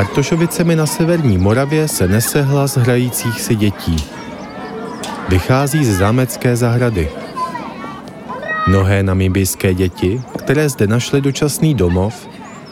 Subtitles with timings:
[0.00, 3.96] Bartošovicemi na severní Moravě se nese hlas hrajících si dětí.
[5.28, 7.08] Vychází z zámecké zahrady.
[8.68, 12.28] Mnohé namibijské děti, které zde našly dočasný domov,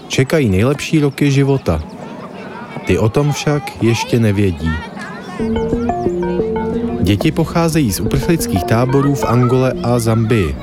[0.09, 1.83] čekají nejlepší roky života.
[2.87, 4.73] Ty o tom však ještě nevědí.
[7.01, 10.57] Děti pocházejí z uprchlických táborů v Angole a Zambii.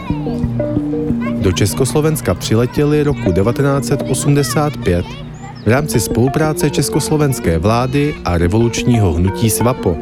[1.38, 5.25] Do Československa přiletěli roku 1985
[5.66, 9.98] v rámci spolupráce československé vlády a revolučního hnutí SVAPO,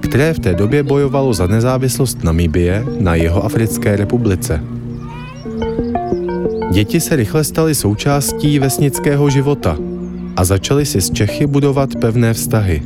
[0.00, 4.60] které v té době bojovalo za nezávislost Namibie na jeho Africké republice.
[6.72, 9.76] Děti se rychle staly součástí vesnického života
[10.36, 12.82] a začaly si s Čechy budovat pevné vztahy.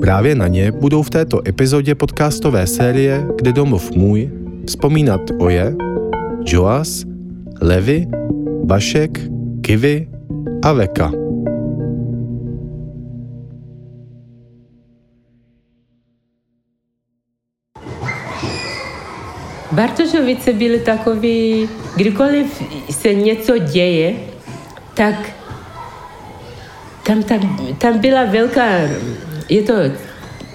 [0.00, 4.30] Právě na ně budou v této epizodě podcastové série Kde domov můj
[4.66, 5.76] vzpomínat Oje,
[6.46, 7.04] Joas,
[7.60, 8.06] Levi,
[8.64, 9.20] Bašek,
[9.60, 10.15] Kivy
[10.66, 11.12] a Veka.
[19.72, 24.14] Bartošovice byly takový, kdykoliv se něco děje,
[24.94, 25.14] tak
[27.02, 28.66] tam, tam, tam byla velká,
[29.48, 29.74] je to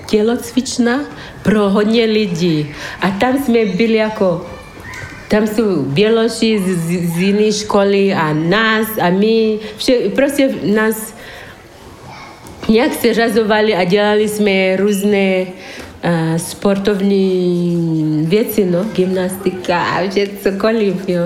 [0.05, 0.99] tělocvična
[1.43, 2.75] pro hodně lidí.
[3.01, 4.45] A tam jsme byli jako
[5.31, 11.15] tam jsou Běloši z, z, z jiné školy a nás a my, vše, prostě nás
[12.69, 21.09] nějak se řazovali a dělali jsme různé uh, sportovní věci, no, gymnastika a vše cokoliv,
[21.09, 21.23] jo.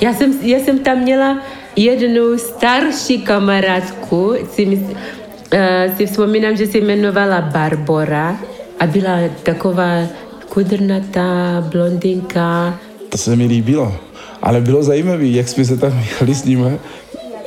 [0.00, 1.42] Já jsem, já jsem tam měla
[1.76, 8.36] jednu starší kamarádku, si, uh, si vzpomínám, že se jmenovala Barbora
[8.80, 10.06] a byla taková
[10.48, 12.78] kudrnatá blondinka,
[13.08, 13.96] to se mi líbilo.
[14.42, 16.78] Ale bylo zajímavé, jak jsme se tam jeli s nimi.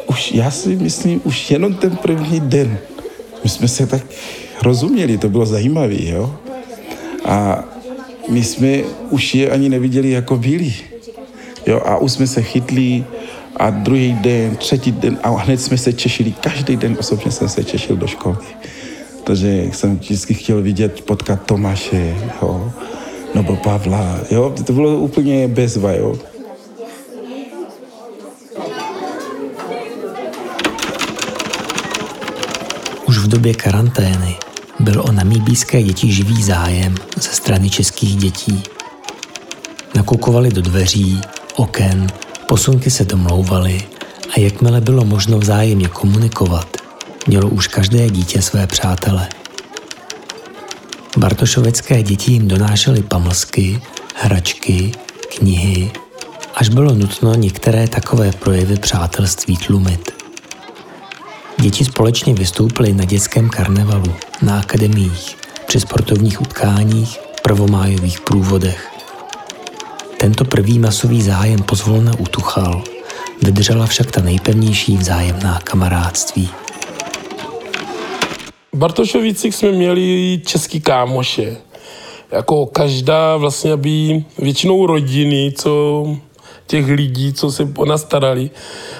[0.07, 2.77] Už, já si myslím, už jenom ten první den.
[3.43, 4.01] My jsme se tak
[4.61, 6.35] rozuměli, to bylo zajímavé, jo.
[7.25, 7.63] A
[8.29, 8.79] my jsme
[9.09, 10.73] už je ani neviděli jako byli.
[11.67, 13.05] Jo, a už jsme se chytli
[13.57, 16.33] a druhý den, třetí den a hned jsme se češili.
[16.41, 18.37] Každý den osobně jsem se češil do školy.
[19.23, 22.71] Takže jsem vždycky chtěl vidět, potkat Tomáše, jo
[23.35, 26.15] nebo Pavla, jo, to bylo úplně bezva, jo.
[33.07, 34.35] Už v době karantény
[34.79, 38.63] byl o namíbijské děti živý zájem ze strany českých dětí.
[39.95, 41.21] Nakukovali do dveří,
[41.55, 42.07] oken,
[42.47, 43.81] posunky se domlouvaly
[44.35, 46.77] a jakmile bylo možno vzájemně komunikovat,
[47.27, 49.29] mělo už každé dítě své přátele–
[51.17, 53.81] Bartošovické děti jim donášely pamlsky,
[54.15, 54.91] hračky,
[55.37, 55.91] knihy,
[56.55, 60.11] až bylo nutno některé takové projevy přátelství tlumit.
[61.59, 68.87] Děti společně vystoupily na dětském karnevalu, na akademiích, při sportovních utkáních, prvomájových průvodech.
[70.17, 72.83] Tento první masový zájem pozvolna utuchal,
[73.43, 76.49] vydržela však ta nejpevnější vzájemná kamarádství–
[78.75, 81.57] Bartošovicích jsme měli český kámoše.
[82.31, 86.05] Jako každá vlastně by většinou rodiny, co
[86.67, 88.49] těch lidí, co se o nás starali.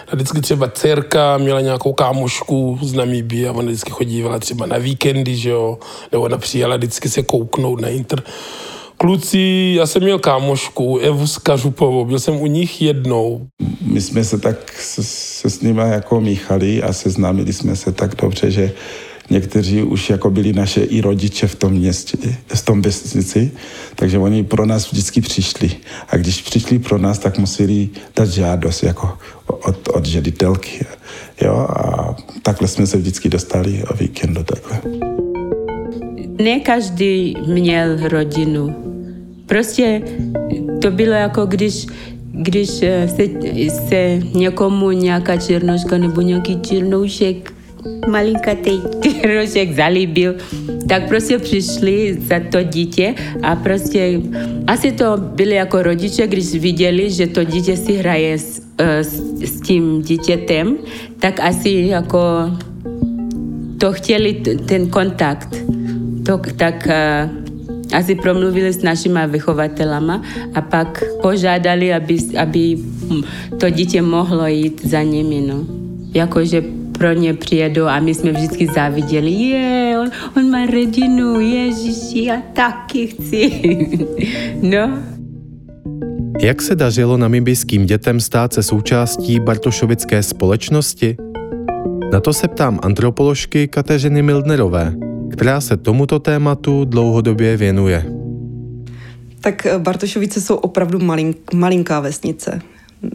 [0.07, 4.77] A vždycky třeba dcerka měla nějakou kámošku z Namíby a ona vždycky chodívala třeba na
[4.77, 5.79] víkendy, že jo,
[6.11, 8.23] nebo ona přijela vždycky se kouknout na inter.
[8.97, 13.47] Kluci, já jsem měl kámošku, Evu Skažupovou, byl jsem u nich jednou.
[13.81, 18.15] My jsme se tak se, se s nimi jako míchali a seznámili jsme se tak
[18.15, 18.71] dobře, že
[19.31, 23.51] Někteří už jako byli naše i rodiče v tom městě, v tom vesnici,
[23.95, 25.71] takže oni pro nás vždycky přišli.
[26.09, 29.17] A když přišli pro nás, tak museli dát žádost jako
[29.47, 30.85] od, od ředitelky.
[31.41, 34.81] Jo, a takhle jsme se vždycky dostali o víkendu takhle.
[36.43, 38.75] Ne každý měl rodinu.
[39.45, 40.01] Prostě
[40.81, 41.87] to bylo jako když
[42.31, 43.07] když se,
[43.87, 47.60] se někomu nějaká černoška nebo nějaký černoušek
[48.07, 48.81] malinkatý
[49.35, 50.35] rožek zalíbil,
[50.87, 54.21] tak prostě přišli za to dítě a prostě
[54.67, 59.41] asi to byli jako rodiče, když viděli, že to dítě si hraje s, eh, s,
[59.41, 60.77] s tím dítětem,
[61.19, 62.19] tak asi jako
[63.77, 64.33] to chtěli
[64.65, 65.55] ten kontakt.
[66.25, 70.21] To, tak uh, asi promluvili s našimi vychovatelama
[70.53, 72.77] a pak požádali, aby, aby
[73.57, 75.41] to dítě mohlo jít za nimi.
[75.41, 75.65] No.
[76.13, 76.63] Jakože
[77.01, 82.41] pro ně přijedou a my jsme vždycky záviděli, je, on, on má rodinu, ježiši, já
[82.53, 83.61] taky chci.
[84.61, 84.99] no.
[86.41, 91.17] Jak se dařilo namibijským dětem stát se součástí bartošovické společnosti?
[92.11, 94.93] Na to se ptám antropoložky Kateřiny Mildnerové,
[95.31, 98.05] která se tomuto tématu dlouhodobě věnuje.
[99.39, 102.61] Tak Bartošovice jsou opravdu malink, malinká vesnice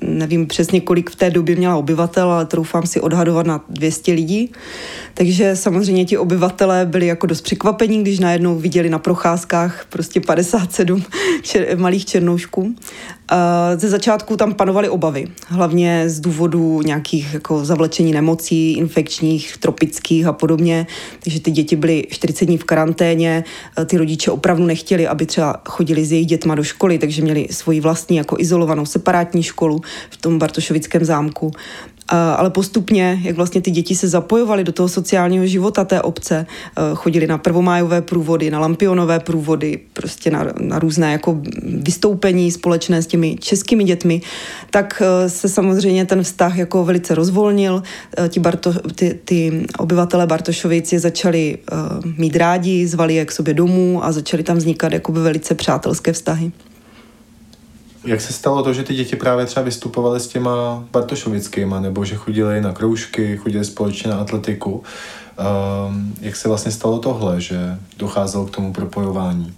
[0.03, 4.53] nevím přesně, kolik v té době měla obyvatel, ale troufám si odhadovat na 200 lidí.
[5.15, 11.03] Takže samozřejmě ti obyvatelé byli jako dost překvapení, když najednou viděli na procházkách prostě 57
[11.43, 12.75] čer, malých černoušků.
[13.77, 20.32] Ze začátku tam panovaly obavy, hlavně z důvodu nějakých jako zavlečení nemocí, infekčních, tropických a
[20.32, 20.87] podobně.
[21.23, 23.44] Takže ty děti byly 40 dní v karanténě,
[23.87, 27.81] ty rodiče opravdu nechtěli, aby třeba chodili s jejich dětma do školy, takže měli svoji
[27.81, 29.75] vlastní jako izolovanou separátní školu
[30.11, 31.52] v tom Bartošovickém zámku
[32.08, 36.46] ale postupně, jak vlastně ty děti se zapojovaly do toho sociálního života té obce,
[36.94, 43.06] chodili na prvomájové průvody, na lampionové průvody, prostě na, na různé jako vystoupení společné s
[43.06, 44.20] těmi českými dětmi,
[44.70, 47.82] tak se samozřejmě ten vztah jako velice rozvolnil.
[48.29, 51.58] Ti, Barto, ty, ty obyvatele Bartošovic je začali
[52.17, 56.52] mít rádi, zvali je k sobě domů a začaly tam vznikat jakoby velice přátelské vztahy.
[58.06, 62.14] Jak se stalo to, že ty děti právě třeba vystupovaly s těma Bartošovickýma, nebo že
[62.17, 64.82] chodili na kroužky, chodili společně na atletiku?
[65.88, 69.55] Um, jak se vlastně stalo tohle, že docházelo k tomu propojování?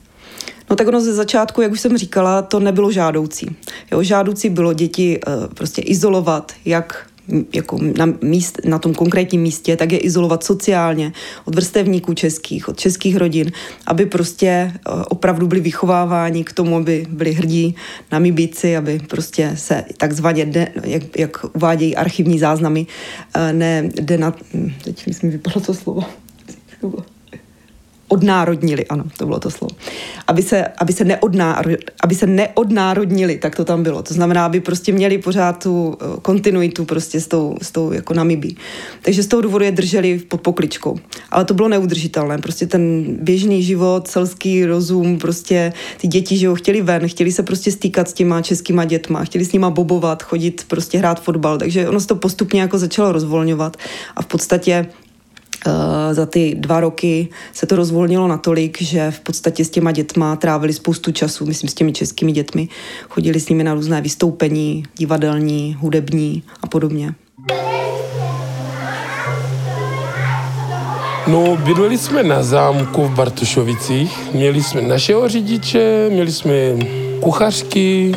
[0.70, 3.56] No tak ono ze začátku, jak už jsem říkala, to nebylo žádoucí.
[3.92, 7.07] Jo, žádoucí bylo děti uh, prostě izolovat, jak
[7.52, 11.12] jako na, míst, na tom konkrétním místě, tak je izolovat sociálně
[11.44, 13.52] od vrstevníků českých, od českých rodin,
[13.86, 17.74] aby prostě eh, opravdu byli vychováváni k tomu, aby byli hrdí
[18.12, 22.86] na Mibíci, aby prostě se takzvaně, de, jak, jak uvádějí archivní záznamy,
[23.34, 26.04] eh, ne, de na, hm, teď mi vypadlo to slovo,
[28.08, 29.76] odnárodnili, ano, to bylo to slovo.
[30.26, 31.70] Aby se, aby se, neodnáro,
[32.02, 34.02] aby se neodnárodnili, tak to tam bylo.
[34.02, 38.14] To znamená, aby prostě měli pořád tu eh, kontinuitu prostě s tou, s tou jako
[38.14, 38.56] Namibí.
[39.02, 40.96] Takže z toho důvodu je drželi pod pokličkou.
[41.30, 42.38] Ale to bylo neudržitelné.
[42.38, 47.42] Prostě ten běžný život, selský rozum, prostě ty děti, že jo, chtěli ven, chtěli se
[47.42, 51.58] prostě stýkat s těma českýma dětma, chtěli s nima bobovat, chodit, prostě hrát fotbal.
[51.58, 53.76] Takže ono se to postupně jako začalo rozvolňovat
[54.16, 54.86] a v podstatě
[56.12, 60.72] za ty dva roky se to rozvolnilo natolik, že v podstatě s těma dětma trávili
[60.72, 62.68] spoustu času, myslím s těmi českými dětmi,
[63.08, 67.14] chodili s nimi na různé vystoupení, divadelní, hudební a podobně.
[71.26, 76.52] No, bydleli jsme na zámku v Bartošovicích, měli jsme našeho řidiče, měli jsme
[77.20, 78.12] kuchařky,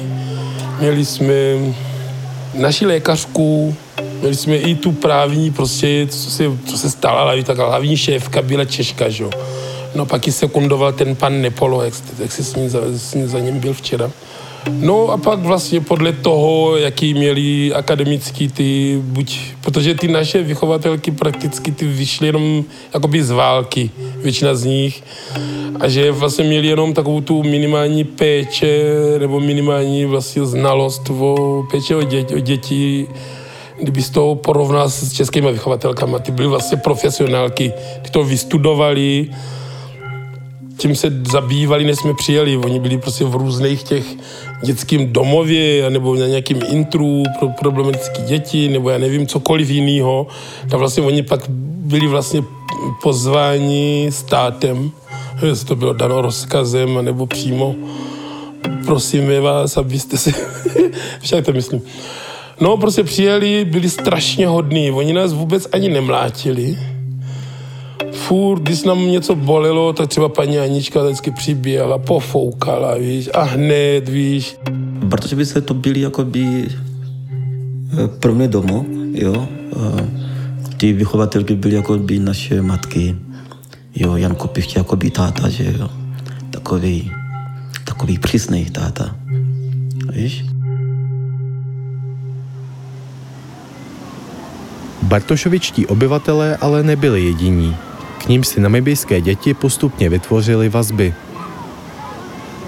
[0.79, 1.33] měli jsme
[2.55, 3.75] naši lékařku,
[4.21, 8.65] Měli jsme i tu právní, prostě, co se, co se stala, tak hlavní šéfka byla
[8.65, 9.25] Češka, že?
[9.95, 13.27] No pak ji sekundoval ten pan Nepolo, jak, jak jsi s ním, za, s ním
[13.27, 14.11] za ním byl včera.
[14.69, 21.11] No a pak vlastně podle toho, jaký měli akademický ty, buď, protože ty naše vychovatelky
[21.11, 22.63] prakticky ty vyšly jenom
[22.93, 25.03] jakoby z války, většina z nich,
[25.79, 28.83] a že vlastně měli jenom takovou tu minimální péče,
[29.19, 33.07] nebo minimální vlastně znalost o péče o děti, o děti
[33.81, 39.29] kdyby to porovnal s českými vychovatelkami, ty byly vlastně profesionálky, ty to vystudovali,
[40.77, 42.57] tím se zabývali, než jsme přijeli.
[42.57, 44.05] Oni byli prostě v různých těch
[44.63, 50.27] dětským domově, nebo na nějakým intru pro problematické děti, nebo já nevím, cokoliv jiného.
[50.69, 51.41] Tak vlastně oni pak
[51.89, 52.43] byli vlastně
[53.01, 54.91] pozváni státem,
[55.47, 57.75] jestli to bylo dano rozkazem, nebo přímo
[58.85, 60.33] prosím vás, abyste si,
[61.21, 61.81] však to myslím,
[62.59, 64.91] No, prostě přijeli, byli strašně hodní.
[64.91, 66.77] Oni nás vůbec ani nemlátili.
[68.11, 74.09] Furt, když nám něco bolelo, tak třeba paní Anička vždycky přiběhla, pofoukala, víš, a hned,
[74.09, 74.57] víš.
[75.09, 79.47] Protože by se to byli jakoby eh, pro mě domo, jo.
[80.77, 83.15] Ty vychovatelky byly jako by naše matky,
[83.95, 85.89] jo, Jan Kopivče jako by táta, že jo.
[86.49, 87.11] Takový,
[87.85, 89.15] takový přísný táta,
[90.13, 90.50] víš.
[95.11, 97.77] Bartošovičtí obyvatelé ale nebyli jediní.
[98.17, 101.13] K ním si namibijské děti postupně vytvořily vazby.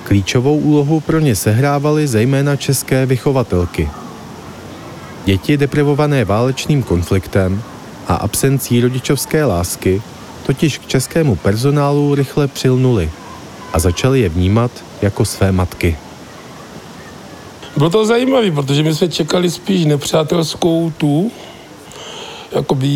[0.04, 3.90] Klíčovou úlohu pro ně sehrávaly zejména české vychovatelky.
[5.26, 7.62] Děti deprivované válečným konfliktem
[8.08, 10.02] a absencí rodičovské lásky
[10.46, 13.12] totiž k českému personálu rychle přilnuli
[13.74, 14.72] a začali je vnímat
[15.02, 15.98] jako své matky.
[17.78, 21.32] Bylo to zajímavé, protože my jsme čekali spíš nepřátelskou tu
[22.56, 22.88] jakoby,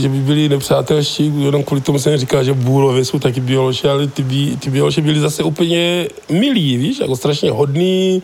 [0.00, 4.06] že by byli nepřátelští, jenom kvůli tomu jsem říkal, že bůlové jsou taky biološi, ale
[4.06, 8.22] ty, by, ty biološi byli zase úplně milí, víš, jako strašně hodný,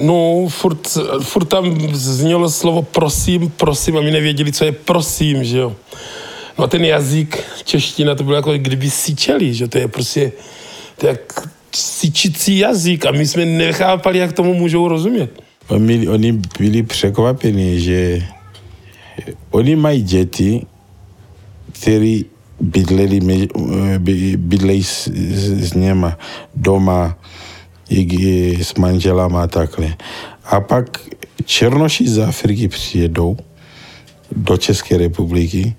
[0.00, 5.58] No, furt, furt tam znělo slovo prosím, prosím a my nevěděli, co je prosím, že
[5.58, 5.76] jo.
[6.58, 10.32] No a ten jazyk, čeština, to bylo jako kdyby síčeli, že to je prostě,
[10.98, 15.42] to je jak síčící jazyk a my jsme nechápali, jak tomu můžou rozumět.
[15.68, 18.22] Oni, oni byli překvapeni, že
[19.50, 20.66] oni mají děti,
[21.72, 22.20] které
[22.60, 23.20] bydleli,
[24.36, 26.18] bydlejí s, něma
[26.54, 27.18] doma,
[27.88, 29.96] i s manželama a takhle.
[30.44, 31.00] A pak
[31.44, 33.36] černoši z Afriky přijedou
[34.36, 35.74] do České republiky,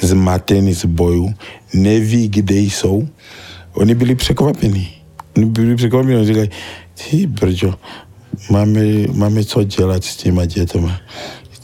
[0.00, 1.34] zmatení z boju,
[1.74, 3.08] neví, kde jsou.
[3.72, 4.88] Oni byli překvapení.
[5.36, 6.50] Oni byli překvapení, oni říkají,
[6.94, 7.74] ty brďo,
[8.50, 8.80] máme,
[9.12, 11.00] máme co dělat s těma dětama.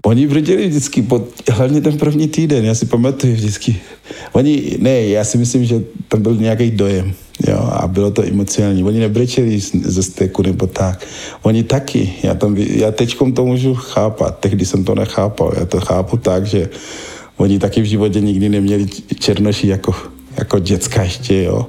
[0.09, 3.81] Oni brděli vždycky, pod, hlavně ten první týden, já si pamatuju vždycky.
[4.33, 7.13] Oni, ne, já si myslím, že tam byl nějaký dojem,
[7.49, 8.85] jo, a bylo to emocionální.
[8.85, 11.07] Oni nebrečeli ze steku nebo tak.
[11.43, 15.81] Oni taky, já, tam, já teďkom to můžu chápat, tehdy jsem to nechápal, já to
[15.81, 16.69] chápu tak, že
[17.37, 18.87] oni taky v životě nikdy neměli
[19.19, 19.95] černoši jako,
[20.39, 21.67] jako děcka ještě, jo.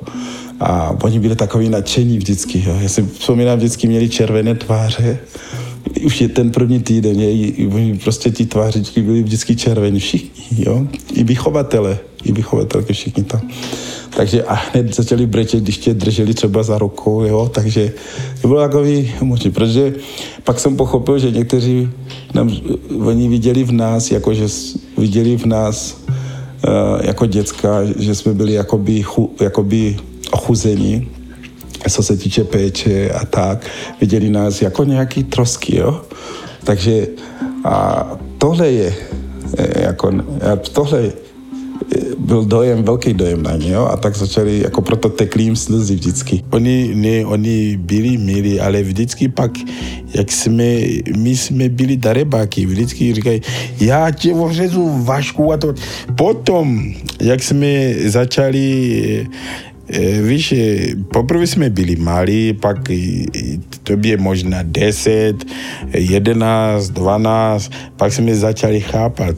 [0.59, 2.77] A oni byli takový nadšení vždycky, jo.
[2.81, 5.19] Já si vzpomínám, vždycky měli červené tváře,
[6.05, 11.23] už je ten první týden, je, prostě ti tvářičky byly vždycky červení, všichni, jo, i
[11.23, 13.41] vychovatele, i vychovatelky všichni tam.
[14.15, 17.93] Takže a hned začali brečet, když tě drželi třeba za ruku, jo, takže
[18.41, 19.93] to bylo takový možný, protože
[20.43, 21.89] pak jsem pochopil, že někteří
[22.33, 22.51] nám,
[23.05, 24.45] oni viděli v nás, jako že
[24.97, 29.97] viděli v nás uh, jako děcka, že jsme byli jakoby, chu, jakoby
[30.31, 31.07] ochuzení,
[31.89, 33.65] co se týče péče a tak,
[34.01, 36.01] viděli nás jako nějaký trosky, jo.
[36.63, 37.07] Takže
[37.63, 38.05] a
[38.37, 38.93] tohle je,
[39.57, 40.11] e, jako,
[40.73, 41.11] tohle e,
[42.17, 43.85] byl dojem, velký dojem na ně, jo?
[43.85, 46.43] a tak začali, jako proto tekli jim slzy vždycky.
[46.51, 49.51] Oni, ne, oni byli milí, ale vždycky pak,
[50.13, 50.63] jak jsme,
[51.17, 53.41] my jsme byli darebáky, vždycky říkají,
[53.79, 55.73] já tě ořezu vašku a to.
[56.15, 59.27] Potom, jak jsme začali
[60.21, 60.53] víš,
[61.13, 62.77] poprvé jsme byli malí, pak
[63.83, 65.35] to je možná 10,
[65.93, 69.35] 11, 12, pak jsme začali chápat,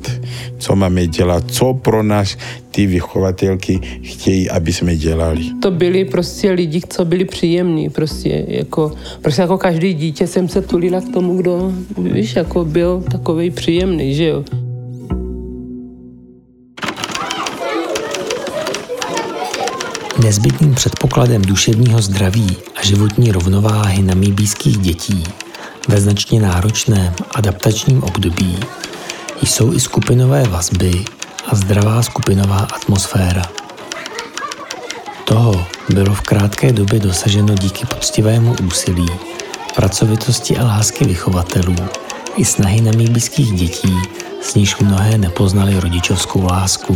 [0.58, 2.38] co máme dělat, co pro nás
[2.72, 5.41] ty vychovatelky chtějí, aby jsme dělali.
[5.62, 8.91] To byli prostě lidi, co byli příjemní, prostě jako,
[9.22, 14.15] prostě jako každý dítě jsem se tulila k tomu, kdo, víš, jako byl takový příjemný,
[14.15, 14.43] že jo.
[20.23, 25.23] Nezbytným předpokladem duševního zdraví a životní rovnováhy namíbijských dětí
[25.87, 28.57] ve značně náročném adaptačním období
[29.43, 31.05] jsou i skupinové vazby
[31.47, 33.43] a zdravá skupinová atmosféra.
[35.25, 39.09] Toho bylo v krátké době dosaženo díky poctivému úsilí,
[39.75, 41.75] pracovitosti a lásky vychovatelů
[42.35, 43.95] i snahy namíbijských dětí,
[44.41, 46.95] z níž mnohé nepoznali rodičovskou lásku.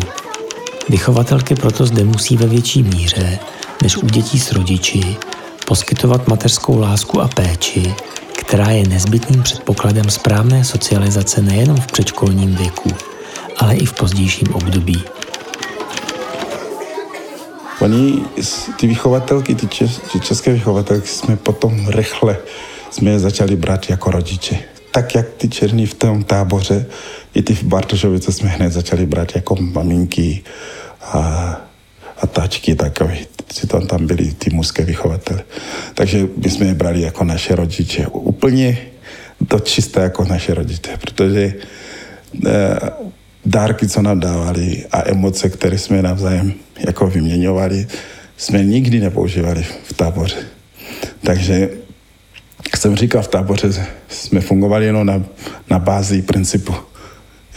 [0.89, 3.39] Vychovatelky proto zde musí ve větší míře
[3.84, 5.15] než u dětí s rodiči
[5.68, 7.96] poskytovat mateřskou lásku a péči,
[8.39, 12.89] která je nezbytným předpokladem správné socializace nejenom v předškolním věku,
[13.58, 15.04] ale i v pozdějším období.
[17.80, 18.25] Oni,
[18.80, 22.38] ty vychovatelky, ty, čes, ty české vychovatelky, jsme potom rychle
[22.92, 24.75] jsme je začali brát jako rodiče.
[24.96, 26.86] Tak jak ty černí v tom táboře,
[27.34, 30.44] i ty v Bartošovice jsme hned začali brát jako maminky
[31.02, 31.22] a,
[32.22, 33.18] a tačky takové.
[33.54, 35.44] Si tam, tam byli ty mužské vychovatele.
[35.94, 38.08] Takže my jsme je brali jako naše rodiče.
[38.08, 38.78] Úplně
[39.48, 41.54] to čisté jako naše rodiče, protože
[42.48, 42.80] e,
[43.46, 47.88] dárky, co nám dávali a emoce, které jsme navzájem jako vyměňovali,
[48.38, 50.38] jsme nikdy nepoužívali v táboře.
[51.24, 51.70] Takže,
[52.68, 55.24] jak jsem říkal, v táboře jsme fungovali jenom na,
[55.70, 56.76] na bázi principu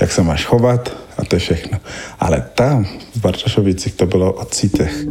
[0.00, 1.78] jak se máš chovat a to je všechno.
[2.20, 2.84] Ale tam
[3.14, 5.04] v Bartošovicích to bylo o cítech.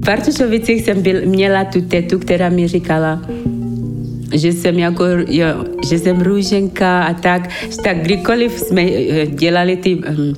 [0.00, 3.22] V Bartošovicích jsem byl, měla tu tetu, která mi říkala,
[4.34, 5.46] že jsem jako, jo,
[5.88, 7.50] že jsem růženka a tak,
[7.84, 10.34] tak kdykoliv jsme eh, dělali ty um,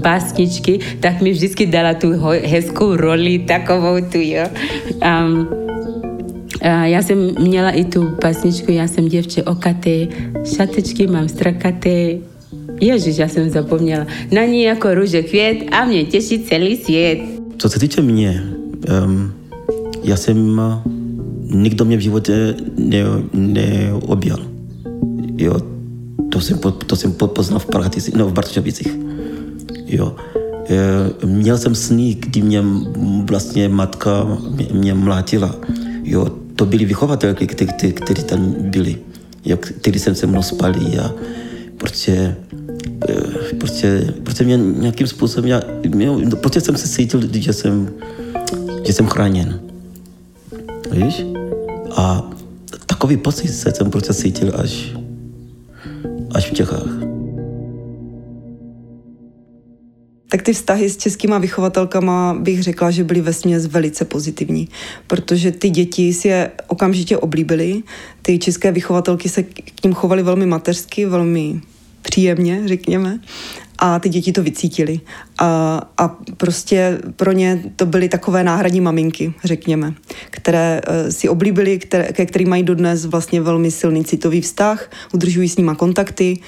[0.00, 2.12] básničky, tak mi vždycky dala tu
[2.44, 4.48] hezkou roli, takovou tu, jo.
[5.04, 5.48] Um,
[6.64, 10.08] já jsem měla i tu pasničku, já jsem děvče okaté,
[10.56, 12.18] šatečky mám strakaté,
[12.80, 14.06] Ježiš, já jsem zapomněla.
[14.32, 17.18] Na ní jako růže květ a mě těší celý svět.
[17.58, 18.44] Co se týče mě,
[19.04, 19.32] um,
[20.02, 20.60] já jsem,
[21.40, 24.38] nikdo mě v životě ne, neobjal.
[25.36, 25.56] Jo,
[26.32, 28.98] to jsem, to jsem poznal v Prahatisi, no v Bartošovicích.
[29.86, 30.16] Jo.
[30.70, 32.64] E, měl jsem sní, kdy mě
[33.30, 35.54] vlastně matka mě, mě mlátila.
[36.04, 38.98] Jo, to byly vychovatelky, kteří, tam byli,
[39.44, 41.14] jak, kteří jsem se mnou spali a
[41.78, 42.36] prostě
[43.58, 45.60] prostě, prostě mě nějakým způsobem, já,
[45.94, 46.10] mě,
[46.40, 47.90] prostě jsem se cítil, že jsem,
[48.86, 49.60] že jsem chráněn.
[50.90, 51.24] Víš?
[51.96, 52.30] A
[52.86, 54.94] takový pocit jsem prostě cítil až,
[56.34, 57.05] až v Čechách.
[60.36, 64.68] Tak ty vztahy s českýma vychovatelkama bych řekla, že byly vesměs velice pozitivní,
[65.06, 67.82] protože ty děti si je okamžitě oblíbily,
[68.22, 71.60] ty české vychovatelky se k ním chovaly velmi mateřsky, velmi
[72.02, 73.20] příjemně, řekněme.
[73.78, 75.00] A ty děti to vycítily.
[75.38, 79.94] A, a prostě pro ně to byly takové náhradní maminky, řekněme,
[80.30, 85.48] které uh, si oblíbily, které, ke kterým mají dodnes vlastně velmi silný citový vztah, udržují
[85.48, 86.38] s nima kontakty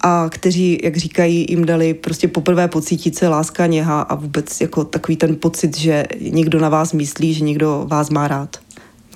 [0.00, 4.84] a kteří, jak říkají, jim dali prostě poprvé pocítit se láska, něha a vůbec jako
[4.84, 8.56] takový ten pocit, že někdo na vás myslí, že někdo vás má rád.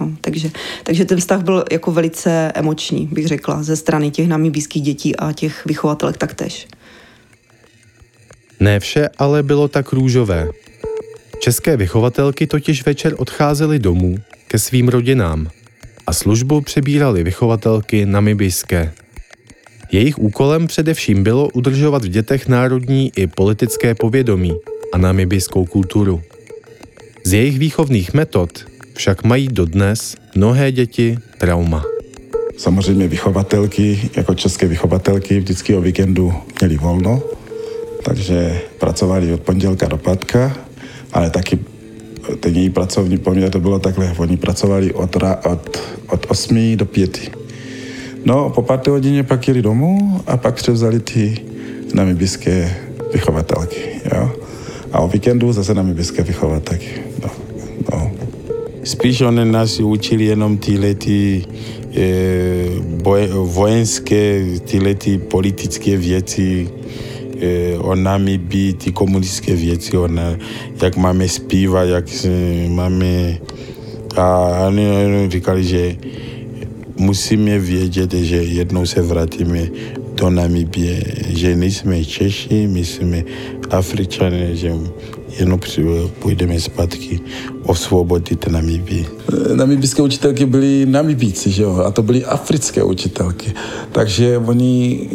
[0.00, 0.50] No, takže,
[0.84, 5.32] takže ten vztah byl jako velice emoční, bych řekla, ze strany těch namibijských dětí a
[5.32, 6.66] těch vychovatelek taktéž.
[8.60, 10.48] Ne vše ale bylo tak růžové.
[11.40, 14.16] České vychovatelky totiž večer odcházely domů
[14.48, 15.48] ke svým rodinám
[16.06, 18.92] a službu přebírali vychovatelky namibijské.
[19.92, 24.52] Jejich úkolem především bylo udržovat v dětech národní i politické povědomí
[24.92, 26.22] a namibijskou kulturu.
[27.24, 28.50] Z jejich výchovných metod
[28.94, 31.84] však mají dodnes mnohé děti trauma.
[32.56, 37.22] Samozřejmě vychovatelky, jako české vychovatelky, vždycky o víkendu měli volno,
[38.04, 40.56] takže pracovali od pondělka do pátka,
[41.12, 41.58] ale taky
[42.40, 47.43] ten její pracovní poměr to bylo takhle, oni pracovali od, od, od 8 do 5.
[48.24, 51.36] No, po páté hodině pak jeli domů a pak převzali ty
[51.94, 52.76] namibijské
[53.12, 53.80] vychovatelky,
[54.14, 54.30] jo.
[54.92, 56.88] A o víkendu zase namibijské vychovatelky.
[57.22, 57.30] No,
[57.92, 58.10] no.
[58.84, 61.44] Spíš oni nás učili jenom tyhle ty
[61.96, 66.68] e, vojenské, tyhle ty politické věci,
[67.40, 70.36] e, o nami být ty komunistické věci, ona,
[70.82, 72.04] jak máme zpívat, jak
[72.68, 73.38] máme...
[74.16, 74.84] A oni
[75.28, 75.96] říkali, že
[76.96, 79.68] musíme vědět, že jednou se vrátíme
[80.14, 83.24] do Namibie, že nejsme Češi, my jsme
[83.70, 84.72] Afričané, že
[85.38, 85.60] jenom
[86.18, 87.20] půjdeme zpátky
[87.62, 89.06] osvobodit Namibii.
[89.54, 91.82] Namibijské učitelky byly Namibíci, že jo?
[91.86, 93.52] A to byly africké učitelky.
[93.92, 95.08] Takže oni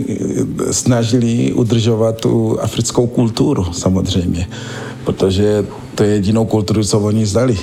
[0.68, 4.48] eh, snažili udržovat tu africkou kulturu samozřejmě,
[5.04, 5.66] protože
[5.96, 7.58] to je jedinou kulturu, co oni znali.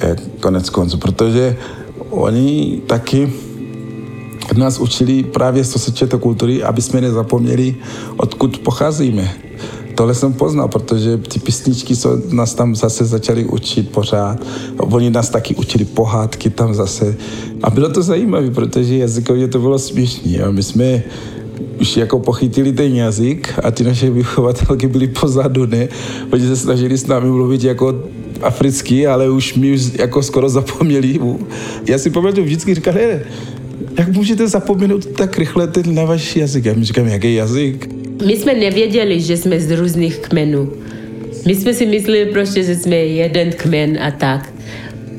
[0.00, 1.56] Eh, konec konců, protože
[2.10, 3.32] oni taky
[4.56, 7.76] nás učili právě se této kultury, aby jsme nezapomněli,
[8.16, 9.34] odkud pocházíme
[9.98, 14.38] tohle jsem poznal, protože ty písničky co nás tam zase začali učit pořád.
[14.78, 17.16] Oni nás taky učili pohádky tam zase.
[17.62, 20.38] A bylo to zajímavé, protože jazykově to bylo směšné.
[20.50, 21.02] My jsme
[21.80, 25.88] už jako pochytili ten jazyk a ty naše vychovatelky byly pozadu, ne?
[26.32, 27.94] Oni se snažili s námi mluvit jako
[28.42, 31.20] africký, ale už mi už jako skoro zapomněli.
[31.86, 33.20] Já si pamatuju, vždycky říkal, ne,
[33.98, 36.64] jak můžete zapomenout tak rychle ten na váš jazyk?
[36.64, 37.88] Já mi říkám, jaký jazyk?
[38.26, 40.72] My jsme nevěděli, že jsme z různých kmenů.
[41.46, 44.52] My jsme si mysleli prostě, že jsme jeden kmen a tak.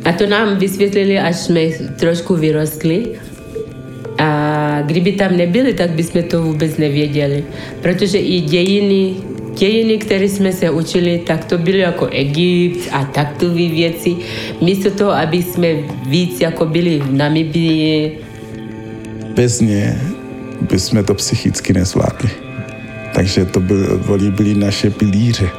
[0.05, 1.61] A to nám vysvětlili, až jsme
[1.99, 3.05] trošku vyrostli.
[4.17, 7.43] A kdyby tam nebyli, tak bychom to vůbec nevěděli.
[7.81, 9.15] Protože i dějiny,
[9.59, 14.15] dějiny, které jsme se učili, tak to byly jako Egypt a takové věci.
[14.61, 15.67] Místo toho, aby jsme
[16.07, 18.17] víc jako byli v Namibii.
[19.35, 20.01] Bez ně
[20.61, 22.29] bychom to psychicky nezvládli.
[23.13, 25.49] Takže to byly, byly naše pilíře.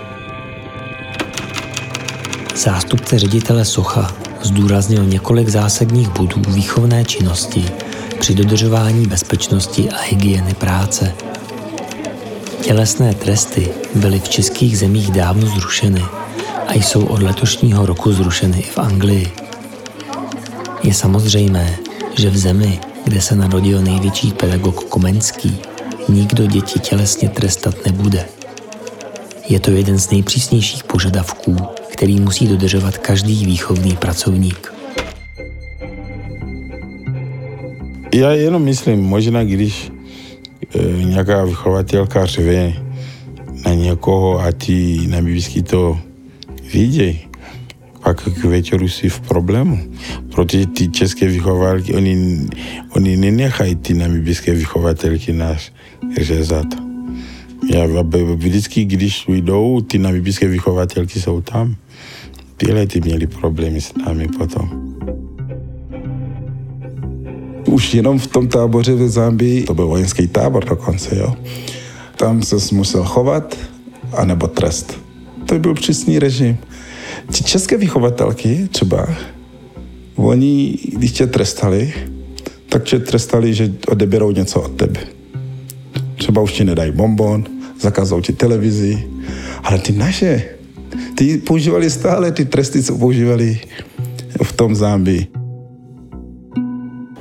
[2.57, 7.65] Zástupce ředitele Socha zdůraznil několik zásadních bodů výchovné činnosti
[8.21, 11.30] při dodržování bezpečnosti a hygieny práce.
[12.63, 16.03] Tělesné tresty byly v českých zemích dávno zrušeny
[16.67, 19.33] a jsou od letošního roku zrušeny i v Anglii.
[20.83, 21.77] Je samozřejmé,
[22.19, 25.59] že v zemi, kde se narodil největší pedagog Komenský,
[26.09, 28.27] nikdo děti tělesně trestat nebude.
[29.49, 31.57] Je to jeden z nejpřísnějších požadavků,
[31.93, 34.73] který musí dodržovat každý výchovný pracovník.
[38.15, 39.91] Já jenom myslím, možná když
[41.05, 42.73] nějaká vychovatelka řve
[43.65, 45.21] na někoho a ti na
[45.63, 45.99] to
[46.73, 47.21] vidějí,
[48.03, 49.79] pak k večeru si v problému.
[50.35, 52.47] Protože ty české vychovatelky, oni,
[52.97, 55.71] oni nenechají ty namibijské vychovatelky nás
[56.21, 56.67] řezat.
[57.75, 57.87] Já
[58.37, 61.77] vždycky, když jdou, ty namibijské vychovatelky jsou tam.
[62.57, 64.97] Tyhle ty měli problémy s námi potom.
[67.71, 71.35] Už jenom v tom táboře v Zambii, to byl vojenský tábor dokonce, jo.
[72.17, 73.57] Tam se musel chovat,
[74.13, 74.99] anebo trest.
[75.47, 76.59] To byl přísný režim.
[77.33, 79.07] Ti české vychovatelky třeba,
[80.17, 81.93] oni, když tě trestali,
[82.69, 85.01] tak tě trestali, že odeberou něco od tebe.
[86.19, 87.45] Třeba už ti nedají bonbon,
[87.81, 89.05] zakazou ti televizi,
[89.63, 90.45] ale ty naše,
[91.15, 93.61] ty používali stále ty tresty, co používali
[94.43, 95.40] v tom Zambii.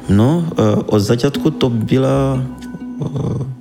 [0.09, 2.43] No, eh, od začátku to byla
[3.01, 3.59] eh,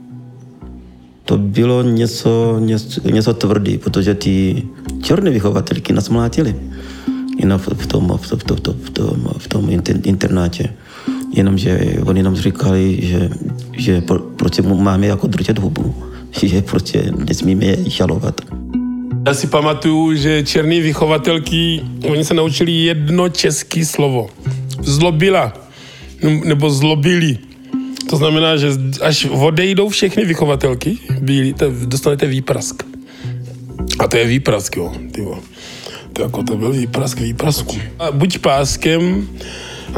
[1.25, 4.63] to bylo něco, něco, něco tvrdý, protože ty
[5.03, 6.55] černé vychovatelky nás mlátily
[7.39, 9.71] jenom v tom, v tom, v tom, v tom, v tom
[10.05, 10.73] internátě.
[11.33, 13.31] Jenomže oni nám říkali, že,
[13.73, 14.03] že
[14.37, 15.95] proč máme jako držet hubu,
[16.43, 18.41] že prostě nesmíme je žalovat.
[19.27, 24.27] Já si pamatuju, že černý vychovatelky, oni se naučili jedno české slovo.
[24.83, 25.53] Zlobila,
[26.23, 27.39] nebo zlobili.
[28.11, 28.69] To znamená, že
[29.03, 31.55] až odejdou všechny vychovatelky, bílí,
[31.85, 32.83] dostanete výprask.
[33.99, 34.93] A to je výprask, jo.
[35.13, 35.39] Tyvo.
[36.13, 37.77] To, jako, to byl výprask výprasku.
[37.99, 39.29] A buď páskem,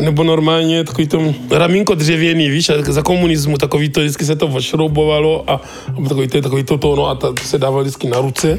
[0.01, 5.51] nebo normálně takový to ramínko dřevěný, víš, za komunismu takový to, vždycky se to ošroubovalo
[5.51, 5.61] a,
[6.05, 8.59] a takový to, takový to, to, no, a to, to se dávalo vždycky na ruce,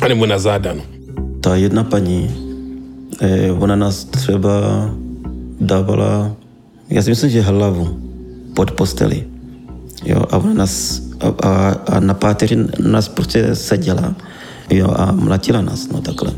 [0.00, 0.82] anebo na záda, no.
[1.40, 2.30] Ta jedna paní,
[3.20, 4.50] eh, ona nás třeba
[5.60, 6.36] dávala,
[6.90, 8.00] já si myslím, že hlavu
[8.54, 9.24] pod posteli.
[10.04, 14.14] Jo, a ona nás, a, a, a na páteři nás prostě seděla
[14.70, 16.32] jo, a mlatila nás, no takhle.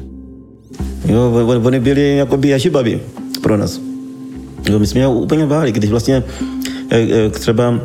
[1.08, 1.32] Jo,
[1.64, 3.00] oni byli jako by jažibaví
[3.42, 3.80] pro nás.
[4.70, 6.24] Jo, my jsme je úplně báli, když vlastně
[6.90, 7.80] e, e, třeba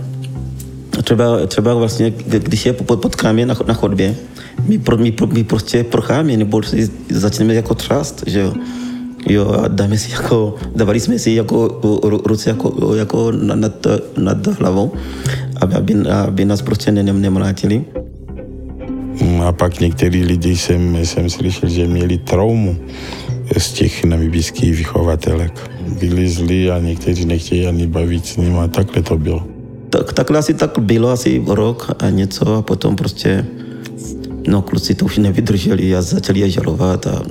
[1.03, 4.15] třeba, třeba vlastně, když je potkáme na, na chodbě,
[4.67, 6.61] my, pro, my, my prostě procháme, nebo
[7.09, 8.53] začneme jako třást, že jo.
[9.29, 11.79] Jo, a dáme si jako, dávali jsme si jako
[12.25, 14.91] ruce jako, jako nad, nad hlavou,
[15.61, 17.85] aby, aby, aby nás prostě nemlátili.
[19.45, 22.77] A pak některý lidi jsem, jsem slyšel, že měli traumu
[23.57, 25.71] z těch namibijských vychovatelek.
[25.99, 29.43] Byli zlí a někteří nechtějí ani bavit s nimi a takhle to bylo.
[29.89, 33.45] Tak, takhle asi tak bylo asi rok a něco a potom prostě
[34.47, 37.23] No, kluci to už nevydrželi a začali je žalovat a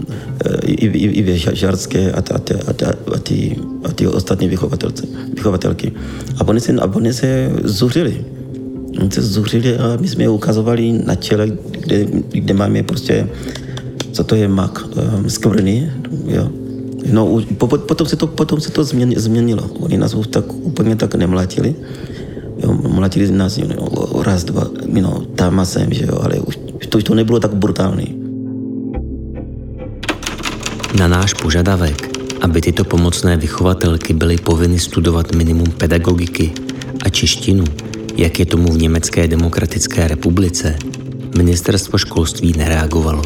[0.44, 2.72] e, i, i, i ve Žarské a, a, a,
[3.14, 5.92] a, ty, a ty ostatní vychovatelce, vychovatelky.
[6.38, 8.24] A oni se, a oni se zuřili.
[9.00, 13.28] Oni se zuřili a my jsme je ukazovali na čele, kde, kde máme prostě,
[14.12, 14.84] co to je mak,
[15.18, 15.92] um, skvrny,
[16.26, 16.48] jo.
[17.12, 18.84] No, po, potom se to, potom se to
[19.16, 19.62] změnilo.
[19.80, 21.74] Oni nás už tak úplně tak nemlatili.
[22.62, 23.66] Jo, mlatili nás jo,
[24.22, 26.61] raz, dva, no, tam a sem, že jo, ale už
[26.92, 28.22] to to nebylo tak brutální.
[30.98, 36.52] Na náš požadavek, aby tyto pomocné vychovatelky byly povinny studovat minimum pedagogiky
[37.04, 37.64] a češtinu,
[38.16, 40.76] jak je tomu v Německé demokratické republice,
[41.36, 43.22] ministerstvo školství nereagovalo.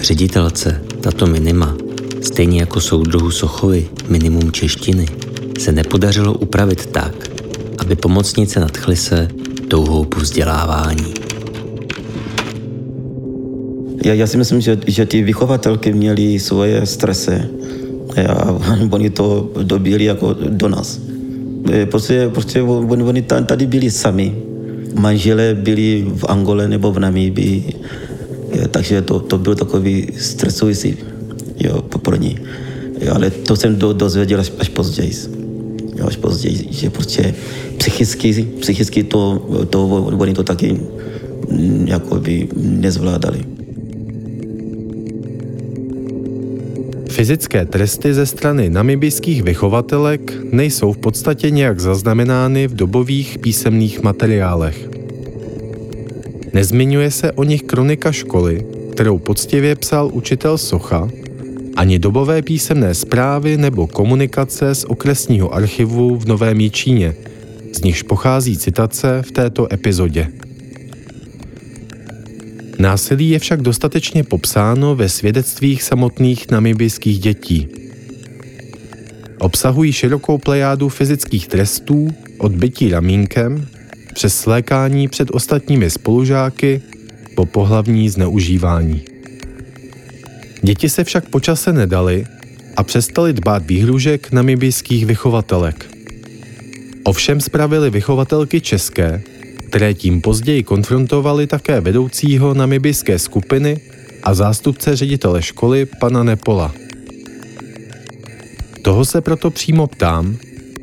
[0.00, 1.76] Ředitelce tato minima,
[2.22, 5.06] stejně jako soudruhu Sochovi minimum češtiny,
[5.58, 7.30] se nepodařilo upravit tak,
[7.78, 9.28] aby pomocnice nadchly se
[9.68, 11.14] touhou po vzdělávání.
[14.04, 17.42] Já, já si myslím, že, že ty vychovatelky měly svoje stresy
[18.28, 18.52] a
[18.90, 21.00] oni to dobili jako do nás.
[21.72, 24.34] E, prostě, prostě oni, oni tady byli sami.
[24.94, 27.74] Manželé byli v Angole nebo v Namíbii,
[28.52, 30.96] e, takže to, to byl takový stresující
[31.60, 32.38] jo, pro ní.
[33.12, 35.35] Ale to jsem do, dozvěděl až, až později.
[36.04, 37.34] Až později, že prostě
[37.78, 39.38] psychicky, psychicky to,
[39.70, 39.86] to
[40.18, 40.72] oni to taky
[41.50, 43.56] mm, jako by nezvládali.
[47.10, 54.88] Fyzické tresty ze strany namibijských vychovatelek nejsou v podstatě nějak zaznamenány v dobových písemných materiálech.
[56.52, 61.08] Nezmiňuje se o nich kronika školy, kterou poctivě psal učitel Socha,
[61.76, 67.14] ani dobové písemné zprávy nebo komunikace z okresního archivu v Novém Jičíně–
[67.76, 70.28] z nichž pochází citace v této epizodě.
[72.78, 77.68] Násilí je však dostatečně popsáno ve svědectvích samotných namibijských dětí.
[79.38, 82.08] Obsahují širokou plejádu fyzických trestů,
[82.38, 83.68] od bytí ramínkem,
[84.14, 86.82] přes slékání před ostatními spolužáky
[87.34, 89.15] po pohlavní zneužívání.
[90.66, 92.24] Děti se však počase nedali
[92.76, 95.86] a přestali dbát výhružek namibijských vychovatelek–
[97.06, 99.22] Ovšem spravili vychovatelky české,
[99.68, 103.80] které tím později konfrontovali také vedoucího namibijské skupiny
[104.22, 106.74] a zástupce ředitele školy pana Nepola.
[108.82, 110.36] Toho se proto přímo ptám,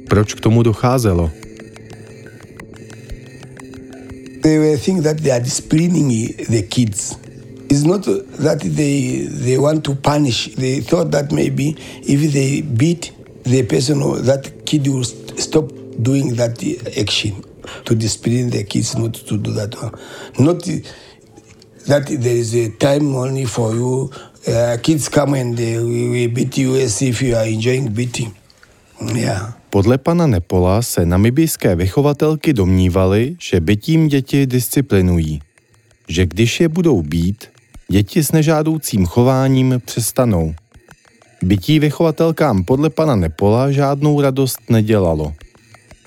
[0.10, 1.32] proč k tomu docházelo.
[4.42, 7.23] They were think that they are disciplining the kids.
[7.74, 10.54] It's not that they they want to punish.
[10.54, 13.12] They thought that maybe if they beat
[13.46, 16.62] the person that kid will st- stop doing that
[17.02, 17.44] action
[17.86, 19.92] to discipline the kids not to do that one.
[20.38, 20.62] Not
[21.88, 24.12] that there is a time only for you.
[24.48, 28.36] Uh, kids come and they will beat you as if you are enjoying beating.
[29.02, 29.54] Yeah.
[29.70, 35.42] Podle pana Nepola se namibijské vychovatelky domnívaly, že bytím děti disciplinují.
[36.08, 37.53] Že když je budou být,
[37.88, 40.56] děti s nežádoucím chováním přestanou.
[41.44, 45.34] Bytí vychovatelkám podle pana Nepola žádnou radost nedělalo.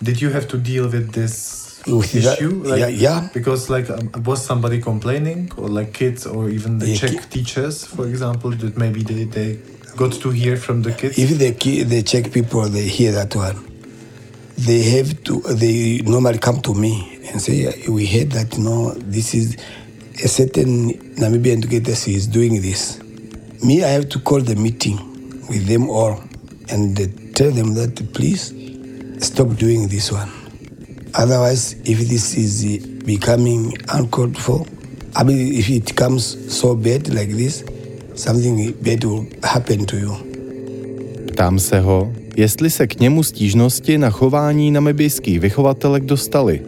[0.02, 2.62] Did you have to deal with this issue?
[2.62, 3.30] Like, yeah, yeah.
[3.34, 8.06] Because like um, was somebody complaining, or like kids, or even the Czech teachers, for
[8.06, 9.58] example, that maybe they, they
[9.96, 11.18] got to hear from the kids?
[11.18, 13.56] If the Czech people they hear that one,
[14.58, 15.40] they have to.
[15.54, 19.56] They normally come to me and say, "We heard that no, this is
[20.24, 22.98] a certain Namibian educator is doing this."
[23.62, 24.98] Me, I have to call the meeting
[25.48, 26.16] with them all
[26.68, 26.96] and
[27.34, 28.52] tell them that please
[29.18, 30.28] stop doing this one.
[31.14, 34.66] Otherwise, if this is becoming uncalled for,
[35.14, 37.64] I mean, if it comes so bad like this,
[38.14, 40.16] something bad will happen to you.
[41.32, 46.60] Ptám se ho, jestli se k němu stížnosti na chování namibijských vychovatelek dostaly.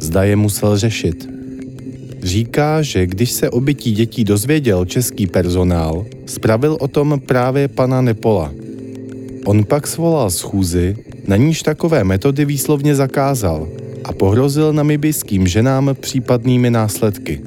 [0.00, 1.33] Zda je musel řešit.
[2.24, 8.00] Říká, že když se o bytí dětí dozvěděl český personál, spravil o tom právě pana
[8.00, 8.52] Nepola.
[9.44, 13.68] On pak svolal schůzi, na níž takové metody výslovně zakázal
[14.04, 17.40] a pohrozil namibijským ženám případnými následky.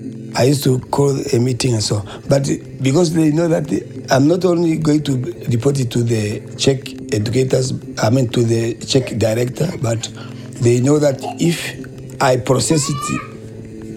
[12.22, 13.37] I process it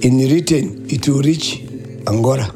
[0.01, 1.61] in written, it will reach
[2.07, 2.55] Angola.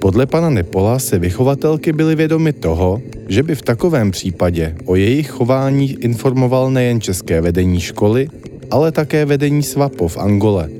[0.00, 5.30] Podle pana Nepola se vychovatelky byly vědomy toho, že by v takovém případě o jejich
[5.30, 8.28] chování informoval nejen české vedení školy,
[8.70, 10.70] ale také vedení SWAPO v Angole.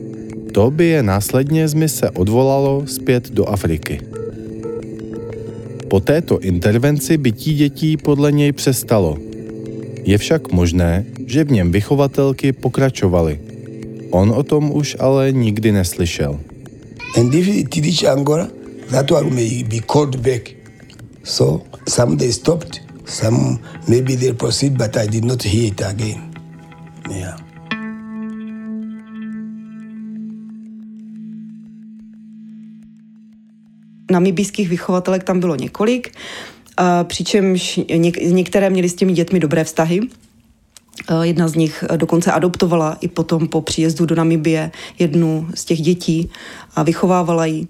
[0.52, 4.00] To by je následně z mise odvolalo zpět do Afriky.
[5.88, 9.18] Po této intervenci bytí dětí podle něj přestalo.
[10.04, 13.47] Je však možné, že v něm vychovatelky pokračovaly.
[14.10, 16.40] On o tom už ale nikdy neslyšel.
[17.16, 18.48] And if it reach Angola,
[18.90, 20.54] that one may be called back.
[21.24, 26.32] So some they stopped, some maybe they proceed, but I did not hear it again.
[27.10, 27.48] Yeah.
[34.10, 36.12] namibijských vychovatelek tam bylo několik,
[36.76, 40.00] a přičemž něk- některé měly s těmi dětmi dobré vztahy.
[41.08, 45.80] A Jedna z nich dokonce adoptovala i potom po příjezdu do Namibie jednu z těch
[45.80, 46.30] dětí
[46.76, 47.66] a vychovávala ji.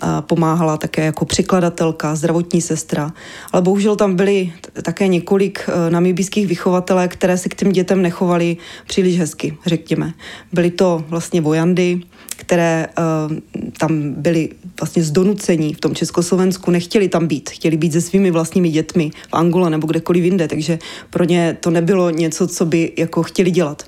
[0.00, 3.12] A pomáhala také jako překladatelka, zdravotní sestra.
[3.52, 8.56] Ale bohužel tam byly také několik eh, namibijských vychovatelek, které se k těm dětem nechovaly
[8.86, 10.12] příliš hezky, řekněme.
[10.52, 12.00] Byly to vlastně vojandy,
[12.36, 13.36] které uh,
[13.78, 14.48] tam byly
[14.80, 19.10] vlastně z donucení v tom Československu, nechtěli tam být, chtěli být se svými vlastními dětmi
[19.28, 20.78] v Angole nebo kdekoliv jinde, takže
[21.10, 23.84] pro ně to nebylo něco, co by jako chtěli dělat.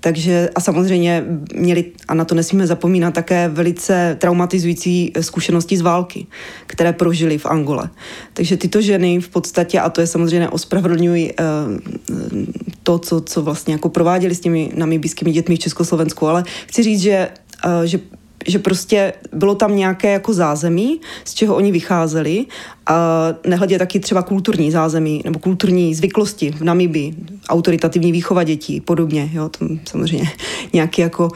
[0.00, 6.26] Takže a samozřejmě měli, a na to nesmíme zapomínat, také velice traumatizující zkušenosti z války,
[6.66, 7.90] které prožili v Angole.
[8.32, 11.44] Takže tyto ženy v podstatě, a to je samozřejmě ospravedlňují eh,
[12.82, 17.00] to, co, co vlastně jako prováděli s těmi namibijskými dětmi v Československu, ale chci říct,
[17.00, 17.30] že, eh,
[17.84, 18.00] že
[18.46, 22.46] že prostě bylo tam nějaké jako zázemí, z čeho oni vycházeli
[22.86, 27.14] a nehledě taky třeba kulturní zázemí nebo kulturní zvyklosti v Namibii,
[27.48, 30.28] autoritativní výchova dětí, podobně, jo, tam samozřejmě
[30.72, 31.28] nějaký jako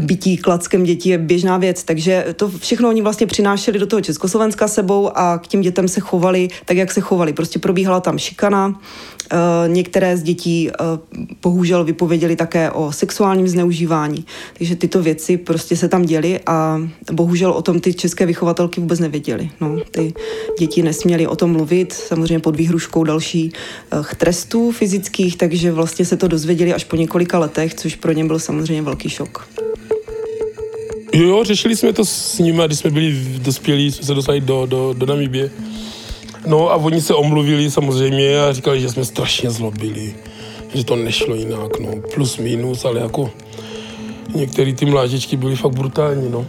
[0.00, 4.68] bytí klackem dětí je běžná věc, takže to všechno oni vlastně přinášeli do toho Československa
[4.68, 7.32] sebou a k těm dětem se chovali tak, jak se chovali.
[7.32, 8.80] Prostě probíhala tam šikana,
[9.66, 14.24] některé z dětí uh, bohužel vypověděli také o sexuálním zneužívání.
[14.58, 16.80] Takže tyto věci prostě se tam děly a
[17.12, 19.50] bohužel o tom ty české vychovatelky vůbec nevěděly.
[19.60, 20.14] No, ty
[20.58, 23.52] děti nesměly o tom mluvit, samozřejmě pod výhruškou dalších
[23.92, 28.24] uh, trestů fyzických, takže vlastně se to dozvěděli až po několika letech, což pro ně
[28.24, 29.48] byl samozřejmě velký šok.
[31.12, 34.66] Jo, jo, řešili jsme to s nimi, když jsme byli dospělí, jsme se dostali do,
[34.66, 35.50] do, do Namibie.
[36.46, 40.14] No a oni se omluvili samozřejmě a říkali, že jsme strašně zlobili,
[40.74, 43.30] že to nešlo jinak, no, plus minus, ale jako
[44.34, 46.46] některé ty mlážečky byly fakt brutální, no.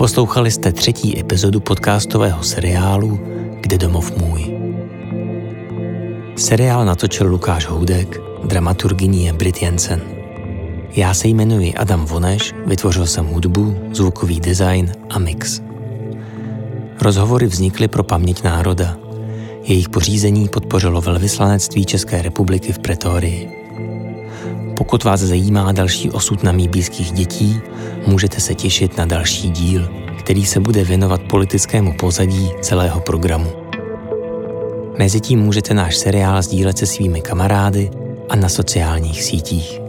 [0.00, 3.20] Poslouchali jste třetí epizodu podcastového seriálu
[3.60, 4.59] Kde domov můj.
[6.40, 10.00] Seriál natočil Lukáš Houdek, dramaturgyní je Brit Jensen.
[10.96, 15.60] Já se jmenuji Adam Voneš, vytvořil jsem hudbu, zvukový design a mix.
[17.00, 18.96] Rozhovory vznikly pro paměť národa.
[19.62, 23.48] Jejich pořízení podpořilo velvyslanectví České republiky v Pretorii.
[24.76, 27.60] Pokud vás zajímá další osud namíbijských dětí,
[28.06, 33.69] můžete se těšit na další díl, který se bude věnovat politickému pozadí celého programu.
[34.98, 37.90] Mezitím můžete náš seriál sdílet se svými kamarády
[38.28, 39.79] a na sociálních sítích.